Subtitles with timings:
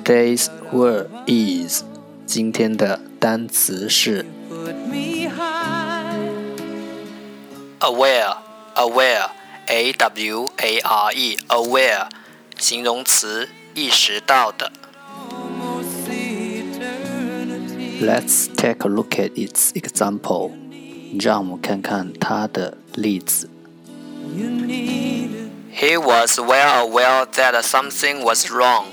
[0.00, 1.82] Today's word is
[2.26, 4.24] 今天的单词是
[7.80, 8.36] aware
[8.74, 9.30] aware
[9.66, 12.08] a w a r e aware
[12.58, 14.72] 形容词意识到的。
[18.00, 20.52] Let's take a look at its example.
[21.18, 23.48] 让我们看看它的例子。
[25.72, 28.86] He was well aware that something was wrong.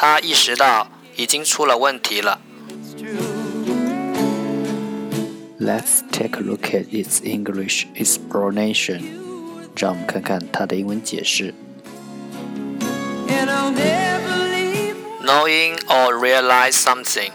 [0.00, 2.40] 他意识到已经出了问题了。
[5.58, 9.02] Let's take a look at its English explanation.
[9.74, 11.54] 让我们看看它的英文解释。
[15.22, 17.32] Knowing or realize something，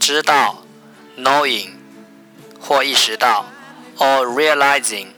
[0.00, 0.64] 知道，
[1.16, 1.70] knowing
[2.58, 3.46] 或意识到，
[3.98, 5.08] or realizing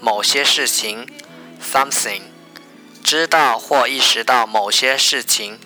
[0.00, 1.06] 某些事情，
[1.62, 2.22] something
[3.04, 5.58] 知道或意识到某些事情。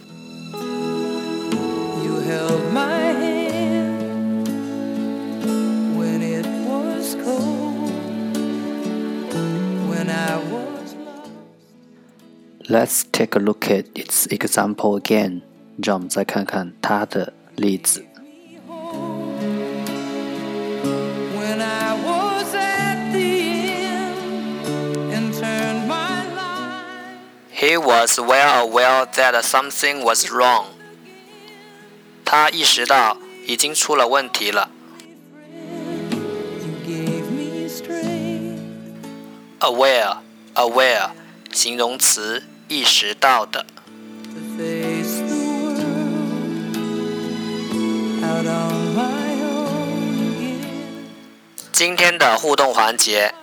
[12.71, 15.43] Let's take a look at its example again.
[15.83, 18.05] 让我们再看看它的例子。
[27.59, 30.67] He was well aware that something was wrong.
[32.25, 33.17] 他意识到
[33.47, 34.71] 已经出了问题了。
[39.61, 40.19] Aware,
[40.55, 41.11] aware，
[41.53, 43.66] 形容词， 意识到的。
[51.74, 53.36] 今天的互动环节，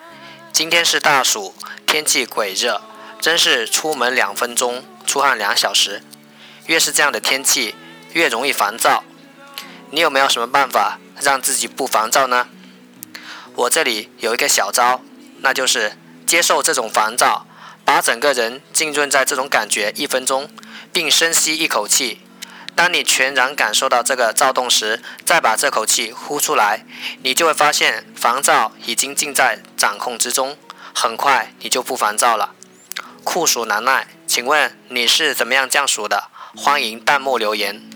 [0.51, 1.53] 今天是大暑，
[1.87, 2.81] 天气鬼热，
[3.21, 6.03] 真是出门两分钟，出汗两小时。
[6.65, 7.75] 越是这样的天气，
[8.15, 9.05] 越容易烦躁。
[9.91, 12.49] 你有没有什么办法让自己不烦躁呢？
[13.55, 15.03] 我这里有一个小招，
[15.43, 17.45] 那就是接受这种烦躁，
[17.89, 20.51] 把整个人浸润在这种感觉一分钟，
[20.93, 22.21] 并深吸一口气。
[22.75, 26.85] 当你全然感受到这个躁动时，再把这口气呼出来，
[27.23, 30.59] 你就会发现烦躁已经尽在掌控之中，
[30.95, 32.55] 很快你就不烦躁了。
[33.25, 36.25] 酷暑难耐，请问你是怎么样降暑的？
[36.55, 37.88] 欢迎弹幕留言。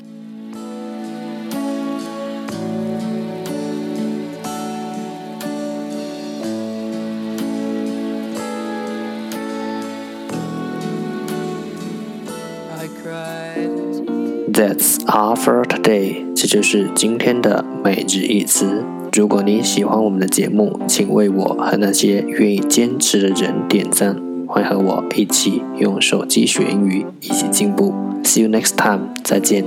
[14.53, 16.27] That's all for today。
[16.37, 18.85] 这就是今天的每日一词。
[19.15, 24.15] 如果你喜欢我们的节目，请为我和那些愿意坚持的人点赞。
[24.47, 27.95] 欢迎和我一起用手机学英语，一起进步。
[28.25, 29.15] See you next time。
[29.25, 29.65] 再见。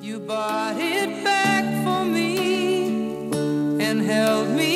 [0.00, 3.30] you buy it back for me
[3.80, 4.73] and help me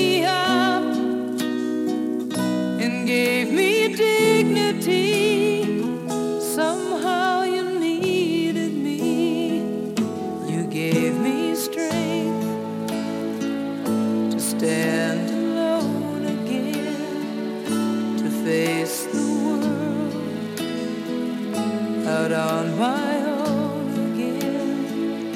[22.09, 25.35] out on my own again.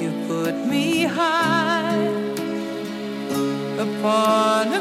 [0.00, 1.96] You put me high
[3.78, 4.72] upon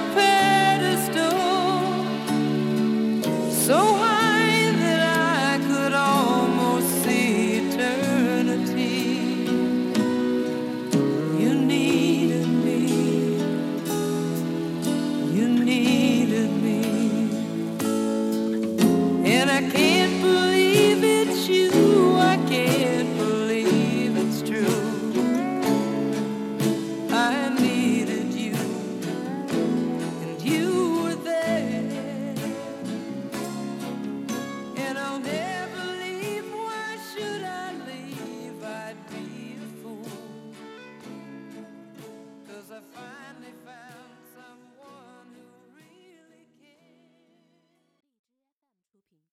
[19.59, 19.88] I can't.